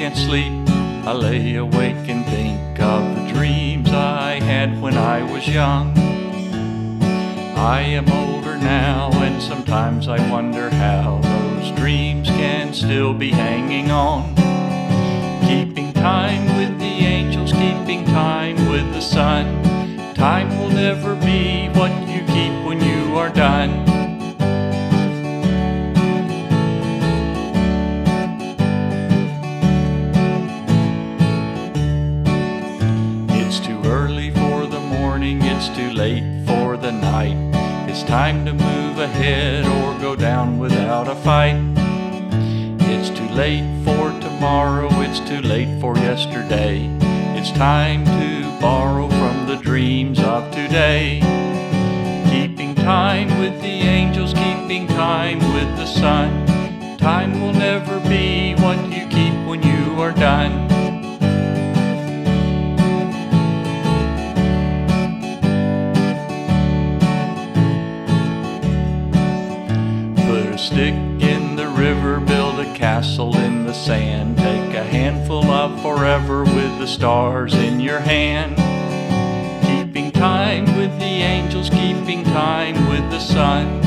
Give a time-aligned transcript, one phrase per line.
[0.00, 0.52] can't sleep.
[1.06, 5.96] I lay awake and think of the dreams I had when I was young.
[7.56, 13.90] I am older now, and sometimes I wonder how those dreams can still be hanging
[13.90, 14.34] on.
[15.46, 19.62] Keeping time with the angels, keeping time with the sun.
[20.14, 23.79] Time will never be what you keep when you are done.
[35.60, 37.36] It's too late for the night.
[37.86, 41.60] It's time to move ahead or go down without a fight.
[42.88, 46.88] It's too late for tomorrow, it's too late for yesterday.
[47.38, 51.20] It's time to borrow from the dreams of today.
[52.30, 56.46] Keeping time with the angels, keeping time with the sun.
[56.96, 60.69] Time will never be what you keep when you are done.
[70.60, 74.36] Stick in the river, build a castle in the sand.
[74.36, 78.56] Take a handful of forever with the stars in your hand.
[79.64, 83.80] Keeping time with the angels, keeping time with the sun.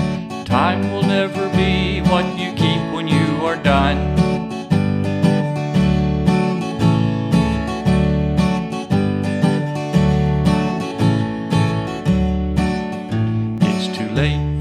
[0.46, 3.98] Time will never be what you keep when you are done.
[13.62, 14.53] It's too late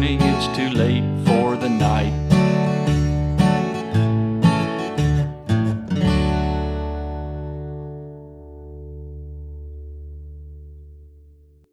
[0.00, 1.29] morning, it's too late